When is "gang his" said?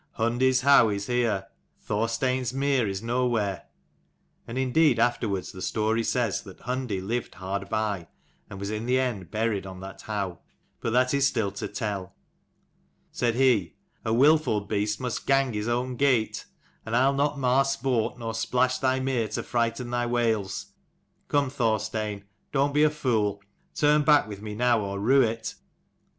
15.27-15.67